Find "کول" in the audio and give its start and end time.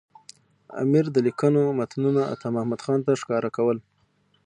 3.57-3.77